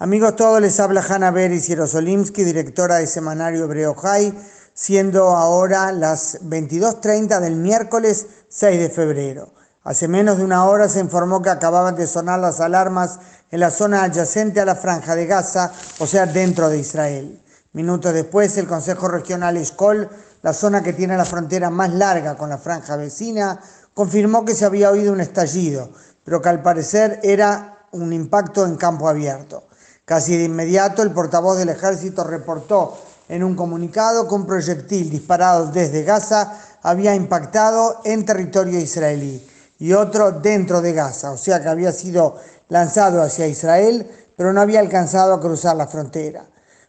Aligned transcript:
Amigos 0.00 0.36
todos, 0.36 0.60
les 0.60 0.78
habla 0.78 1.02
Hanna 1.02 1.32
Beris 1.32 1.66
Yerosolimsky, 1.66 2.44
directora 2.44 2.98
de 2.98 3.08
Semanario 3.08 3.64
Hebreo 3.64 3.96
High, 3.96 4.32
siendo 4.72 5.30
ahora 5.30 5.90
las 5.90 6.40
22.30 6.42 7.40
del 7.40 7.56
miércoles 7.56 8.28
6 8.48 8.78
de 8.78 8.90
febrero. 8.90 9.54
Hace 9.82 10.06
menos 10.06 10.38
de 10.38 10.44
una 10.44 10.66
hora 10.66 10.88
se 10.88 11.00
informó 11.00 11.42
que 11.42 11.50
acababan 11.50 11.96
de 11.96 12.06
sonar 12.06 12.38
las 12.38 12.60
alarmas 12.60 13.18
en 13.50 13.58
la 13.58 13.72
zona 13.72 14.04
adyacente 14.04 14.60
a 14.60 14.64
la 14.64 14.76
franja 14.76 15.16
de 15.16 15.26
Gaza, 15.26 15.72
o 15.98 16.06
sea, 16.06 16.26
dentro 16.26 16.68
de 16.68 16.78
Israel. 16.78 17.42
Minutos 17.72 18.14
después, 18.14 18.56
el 18.56 18.68
Consejo 18.68 19.08
Regional 19.08 19.56
Escol, 19.56 20.08
la 20.42 20.52
zona 20.52 20.80
que 20.80 20.92
tiene 20.92 21.16
la 21.16 21.24
frontera 21.24 21.70
más 21.70 21.92
larga 21.92 22.36
con 22.36 22.50
la 22.50 22.58
franja 22.58 22.94
vecina, 22.94 23.58
confirmó 23.94 24.44
que 24.44 24.54
se 24.54 24.64
había 24.64 24.92
oído 24.92 25.12
un 25.12 25.20
estallido, 25.20 25.90
pero 26.22 26.40
que 26.40 26.50
al 26.50 26.62
parecer 26.62 27.18
era 27.24 27.88
un 27.90 28.12
impacto 28.12 28.64
en 28.64 28.76
campo 28.76 29.08
abierto. 29.08 29.67
Casi 30.08 30.38
de 30.38 30.44
inmediato, 30.44 31.02
el 31.02 31.12
portavoz 31.12 31.58
del 31.58 31.68
ejército 31.68 32.24
reportó 32.24 32.96
en 33.28 33.44
un 33.44 33.54
comunicado 33.54 34.26
que 34.26 34.34
un 34.34 34.46
proyectil 34.46 35.10
disparado 35.10 35.66
desde 35.66 36.02
Gaza 36.02 36.58
había 36.80 37.14
impactado 37.14 38.00
en 38.04 38.24
territorio 38.24 38.78
israelí 38.80 39.46
y 39.78 39.92
otro 39.92 40.32
dentro 40.32 40.80
de 40.80 40.94
Gaza, 40.94 41.32
o 41.32 41.36
sea 41.36 41.60
que 41.60 41.68
había 41.68 41.92
sido 41.92 42.36
lanzado 42.70 43.20
hacia 43.20 43.48
Israel, 43.48 44.10
pero 44.34 44.54
no 44.54 44.62
había 44.62 44.80
alcanzado 44.80 45.34
a 45.34 45.40
cruzar 45.42 45.76
la 45.76 45.88
frontera. 45.88 46.46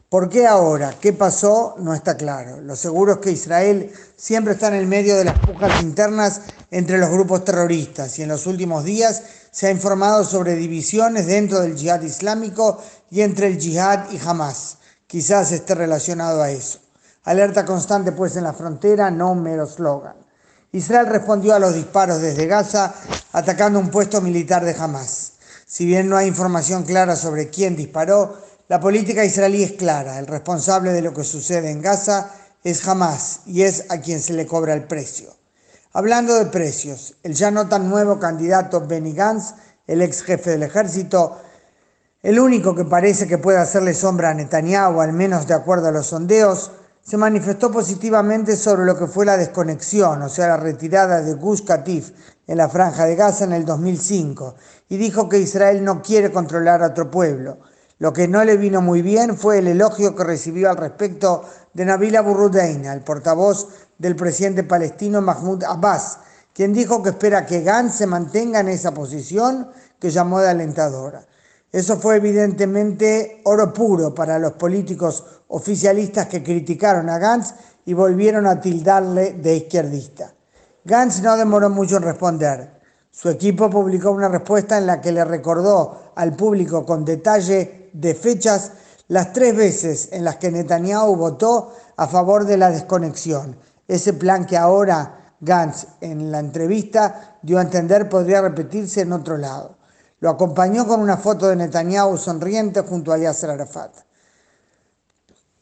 ¿Por 0.09 0.27
qué 0.27 0.47
ahora? 0.47 0.95
¿Qué 0.99 1.13
pasó? 1.13 1.75
No 1.77 1.93
está 1.93 2.17
claro. 2.17 2.61
Lo 2.61 2.75
seguro 2.75 3.13
es 3.13 3.17
que 3.19 3.31
Israel 3.31 3.93
siempre 4.15 4.53
está 4.53 4.69
en 4.69 4.73
el 4.73 4.87
medio 4.87 5.15
de 5.15 5.25
las 5.25 5.37
pujas 5.37 5.83
internas 5.83 6.41
entre 6.71 6.97
los 6.97 7.11
grupos 7.11 7.45
terroristas 7.45 8.17
y 8.17 8.23
en 8.23 8.29
los 8.29 8.47
últimos 8.47 8.83
días 8.83 9.21
se 9.51 9.67
ha 9.67 9.71
informado 9.71 10.23
sobre 10.23 10.55
divisiones 10.55 11.27
dentro 11.27 11.59
del 11.59 11.75
yihad 11.75 12.01
islámico 12.01 12.81
y 13.11 13.21
entre 13.21 13.45
el 13.45 13.59
yihad 13.59 14.09
y 14.09 14.17
Hamas. 14.17 14.79
Quizás 15.05 15.51
esté 15.51 15.75
relacionado 15.75 16.41
a 16.41 16.49
eso. 16.49 16.79
Alerta 17.25 17.63
constante 17.63 18.11
pues 18.11 18.35
en 18.35 18.45
la 18.45 18.53
frontera, 18.53 19.11
no 19.11 19.33
un 19.33 19.43
mero 19.43 19.67
slogan. 19.67 20.15
Israel 20.71 21.05
respondió 21.05 21.53
a 21.53 21.59
los 21.59 21.75
disparos 21.75 22.19
desde 22.19 22.47
Gaza 22.47 22.95
atacando 23.31 23.77
un 23.77 23.91
puesto 23.91 24.21
militar 24.21 24.65
de 24.65 24.73
Hamas. 24.73 25.33
Si 25.67 25.85
bien 25.85 26.09
no 26.09 26.17
hay 26.17 26.27
información 26.27 26.81
clara 26.81 27.15
sobre 27.15 27.51
quién 27.51 27.75
disparó, 27.75 28.48
la 28.69 28.79
política 28.79 29.25
israelí 29.25 29.63
es 29.63 29.71
clara. 29.71 30.19
El 30.19 30.27
responsable 30.27 30.93
de 30.93 31.01
lo 31.01 31.11
que 31.11 31.23
sucede 31.23 31.71
en 31.71 31.81
Gaza 31.81 32.29
es 32.63 32.87
Hamas 32.87 33.39
y 33.47 33.63
es 33.63 33.85
a 33.89 33.99
quien 33.99 34.21
se 34.21 34.33
le 34.33 34.45
cobra 34.45 34.75
el 34.75 34.83
precio. 34.83 35.35
Hablando 35.91 36.35
de 36.35 36.45
precios, 36.45 37.15
el 37.23 37.33
ya 37.33 37.49
no 37.49 37.67
tan 37.67 37.89
nuevo 37.89 38.19
candidato 38.19 38.85
Benny 38.85 39.13
Gantz, 39.13 39.55
el 39.87 40.03
ex 40.03 40.21
jefe 40.21 40.51
del 40.51 40.61
ejército, 40.61 41.39
el 42.21 42.39
único 42.39 42.75
que 42.75 42.85
parece 42.85 43.25
que 43.25 43.39
puede 43.39 43.57
hacerle 43.57 43.95
sombra 43.95 44.29
a 44.29 44.33
Netanyahu, 44.35 45.01
al 45.01 45.13
menos 45.13 45.47
de 45.47 45.55
acuerdo 45.55 45.87
a 45.87 45.91
los 45.91 46.05
sondeos, 46.05 46.69
se 47.01 47.17
manifestó 47.17 47.71
positivamente 47.71 48.55
sobre 48.55 48.85
lo 48.85 48.95
que 48.95 49.07
fue 49.07 49.25
la 49.25 49.37
desconexión, 49.37 50.21
o 50.21 50.29
sea, 50.29 50.47
la 50.47 50.57
retirada 50.57 51.23
de 51.23 51.33
Gush 51.33 51.65
Katif 51.65 52.11
en 52.45 52.57
la 52.57 52.69
franja 52.69 53.05
de 53.05 53.15
Gaza 53.15 53.45
en 53.45 53.53
el 53.53 53.65
2005, 53.65 54.53
y 54.89 54.97
dijo 54.97 55.27
que 55.27 55.39
Israel 55.39 55.83
no 55.83 56.03
quiere 56.03 56.31
controlar 56.31 56.83
a 56.83 56.87
otro 56.87 57.09
pueblo. 57.09 57.57
Lo 57.99 58.13
que 58.13 58.29
no 58.29 58.45
le 58.45 58.55
vino 58.55 58.81
muy 58.81 59.01
bien 59.01 59.37
fue 59.37 59.59
el 59.59 59.67
elogio 59.67 60.15
que 60.15 60.23
recibió 60.23 60.69
al 60.69 60.77
respecto 60.77 61.43
de 61.73 61.83
Nabil 61.83 62.15
Abu 62.15 62.49
el 62.49 63.01
portavoz 63.01 63.67
del 63.97 64.15
presidente 64.15 64.63
palestino 64.63 65.21
Mahmoud 65.21 65.65
Abbas, 65.65 66.19
quien 66.53 66.71
dijo 66.71 67.03
que 67.03 67.09
espera 67.09 67.45
que 67.45 67.61
Gantz 67.61 67.95
se 67.95 68.07
mantenga 68.07 68.61
en 68.61 68.69
esa 68.69 68.93
posición 68.93 69.69
que 69.99 70.11
llamó 70.11 70.39
de 70.39 70.47
alentadora. 70.47 71.25
Eso 71.73 71.97
fue 71.97 72.15
evidentemente 72.15 73.41
oro 73.43 73.73
puro 73.73 74.15
para 74.15 74.39
los 74.39 74.53
políticos 74.53 75.25
oficialistas 75.49 76.27
que 76.27 76.41
criticaron 76.41 77.09
a 77.09 77.19
Gantz 77.19 77.53
y 77.85 77.93
volvieron 77.93 78.47
a 78.47 78.61
tildarle 78.61 79.33
de 79.33 79.57
izquierdista. 79.57 80.33
Gantz 80.85 81.21
no 81.21 81.35
demoró 81.35 81.69
mucho 81.69 81.97
en 81.97 82.03
responder. 82.03 82.79
Su 83.11 83.27
equipo 83.27 83.69
publicó 83.69 84.11
una 84.11 84.29
respuesta 84.29 84.77
en 84.77 84.87
la 84.87 85.01
que 85.01 85.11
le 85.11 85.25
recordó 85.25 86.13
al 86.15 86.33
público 86.35 86.85
con 86.85 87.03
detalle 87.03 87.78
de 87.93 88.15
fechas 88.15 88.71
las 89.07 89.33
tres 89.33 89.55
veces 89.55 90.09
en 90.11 90.23
las 90.23 90.37
que 90.37 90.51
Netanyahu 90.51 91.15
votó 91.15 91.73
a 91.97 92.07
favor 92.07 92.45
de 92.45 92.57
la 92.57 92.69
desconexión. 92.69 93.57
Ese 93.87 94.13
plan 94.13 94.45
que 94.45 94.55
ahora 94.55 95.33
Gantz 95.41 95.87
en 96.01 96.31
la 96.31 96.39
entrevista 96.39 97.37
dio 97.41 97.57
a 97.57 97.63
entender 97.63 98.07
podría 98.09 98.41
repetirse 98.41 99.01
en 99.01 99.13
otro 99.13 99.37
lado. 99.37 99.77
Lo 100.19 100.29
acompañó 100.29 100.85
con 100.87 100.99
una 100.99 101.17
foto 101.17 101.47
de 101.47 101.55
Netanyahu 101.55 102.17
sonriente 102.17 102.81
junto 102.81 103.11
a 103.11 103.17
Yasser 103.17 103.49
Arafat. 103.51 103.91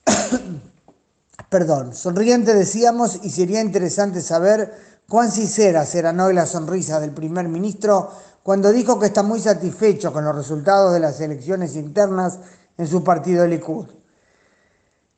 Perdón, 1.49 1.93
sonriente 1.93 2.53
decíamos 2.53 3.19
y 3.23 3.29
sería 3.29 3.61
interesante 3.61 4.21
saber 4.21 4.96
cuán 5.09 5.31
sincera 5.31 5.85
será 5.85 6.11
hoy 6.23 6.33
la 6.33 6.45
sonrisa 6.45 6.99
del 6.99 7.11
primer 7.11 7.47
ministro 7.47 8.11
cuando 8.43 8.71
dijo 8.71 8.99
que 8.99 9.07
está 9.07 9.23
muy 9.23 9.39
satisfecho 9.39 10.11
con 10.11 10.25
los 10.25 10.35
resultados 10.35 10.93
de 10.93 10.99
las 10.99 11.19
elecciones 11.21 11.75
internas 11.75 12.39
en 12.77 12.87
su 12.87 13.03
partido 13.03 13.45
Likud. 13.47 13.87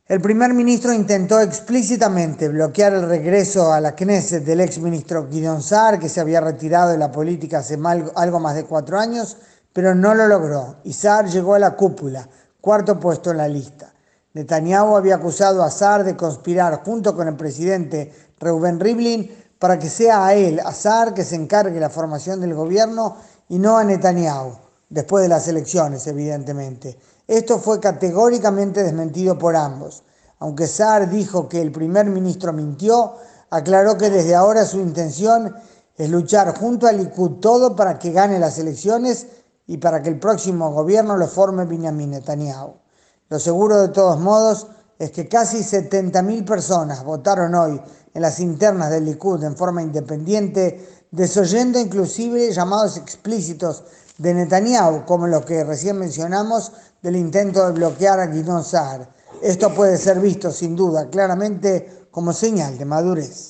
El 0.05 0.22
primer 0.22 0.53
ministro 0.55 0.91
intentó 0.91 1.39
explícitamente 1.39 2.50
bloquear 2.50 2.94
el 2.94 3.07
regreso 3.07 3.72
a 3.72 3.79
la 3.79 3.95
Knesset 3.95 4.44
del 4.44 4.61
ex 4.61 4.79
ministro 4.79 5.27
Gideon 5.29 5.61
Saar, 5.61 6.00
que 6.00 6.09
se 6.09 6.19
había 6.19 6.41
retirado 6.41 6.89
de 6.89 6.97
la 6.97 7.11
política 7.11 7.59
hace 7.59 7.77
algo 8.16 8.39
más 8.39 8.56
de 8.56 8.66
cuatro 8.66 9.00
años, 9.00 9.38
pero 9.71 9.94
no 9.94 10.16
lo 10.16 10.27
logró. 10.27 10.77
Y 10.83 10.94
Saar 10.94 11.27
llegó 11.29 11.53
a 11.53 11.59
la 11.59 11.75
cúpula, 11.75 12.27
cuarto 12.59 13.00
puesto 13.00 13.29
en 13.29 13.38
la 13.38 13.47
lista. 13.47 13.94
Netanyahu 14.33 14.95
había 14.95 15.16
acusado 15.16 15.61
a 15.61 15.69
Saar 15.69 16.03
de 16.03 16.17
conspirar 16.17 16.83
junto 16.83 17.16
con 17.16 17.27
el 17.27 17.35
presidente 17.35 18.11
Reuben 18.39 18.79
Rivlin 18.79 19.29
para 19.59 19.78
que 19.78 19.90
sea 19.90 20.25
a 20.25 20.34
él, 20.34 20.59
a 20.64 20.74
Saar, 20.74 21.14
que 21.14 21.25
se 21.25 21.36
encargue 21.36 21.80
la 21.80 21.90
formación 21.90 22.40
del 22.40 22.56
gobierno 22.56 23.18
y 23.50 23.59
no 23.59 23.78
a 23.78 23.84
Netanyahu, 23.84 24.53
después 24.90 25.22
de 25.22 25.30
las 25.30 25.47
elecciones, 25.50 26.08
evidentemente. 26.08 26.97
Esto 27.28 27.59
fue 27.59 27.80
categóricamente 27.80 28.81
desmentido 28.81 29.38
por 29.38 29.56
ambos. 29.56 30.03
Aunque 30.40 30.66
Saar 30.66 31.09
dijo 31.09 31.50
que 31.50 31.62
el 31.62 31.72
primer 31.72 32.06
ministro 32.06 32.53
mintió, 32.53 33.16
aclaró 33.50 33.98
que 33.98 34.09
desde 34.09 34.34
ahora 34.34 34.66
su 34.66 34.80
intención 34.80 35.53
es 35.98 36.09
luchar 36.09 36.58
junto 36.58 36.88
a 36.88 36.94
Likud 36.94 37.42
todo 37.42 37.75
para 37.75 38.00
que 38.00 38.12
gane 38.12 38.40
las 38.40 38.58
elecciones 38.58 39.28
y 39.68 39.78
para 39.78 40.02
que 40.02 40.09
el 40.09 40.18
próximo 40.18 40.72
gobierno 40.72 41.18
lo 41.18 41.28
forme 41.28 41.66
Benjamin 41.66 42.12
Netanyahu. 42.12 42.75
Lo 43.28 43.40
seguro 43.40 43.81
de 43.81 43.90
todos 43.90 44.18
modos 44.19 44.68
es 44.98 45.12
que 45.12 45.28
casi 45.28 45.59
70.000 45.59 46.46
personas 46.46 47.03
votaron 47.03 47.53
hoy 47.56 47.81
en 48.14 48.22
las 48.22 48.40
internas 48.40 48.90
del 48.90 49.06
Likud 49.06 49.44
en 49.44 49.56
forma 49.56 49.81
independiente, 49.81 51.03
desoyendo 51.12 51.80
inclusive 51.80 52.52
llamados 52.52 52.97
explícitos 52.97 53.84
de 54.18 54.34
Netanyahu, 54.34 55.06
como 55.06 55.28
los 55.28 55.46
que 55.46 55.64
recién 55.64 55.97
mencionamos 55.97 56.72
del 57.02 57.16
intento 57.16 57.66
de 57.66 57.74
bloquear 57.74 58.19
a 58.19 58.28
Guidón 58.28 58.64
Saar. 58.64 59.09
Esto 59.42 59.74
puede 59.74 59.98
ser 59.98 60.19
visto 60.19 60.52
sin 60.52 60.75
duda 60.75 61.09
claramente 61.09 62.08
como 62.12 62.34
señal 62.34 62.78
de 62.78 62.86
madurez. 62.86 63.48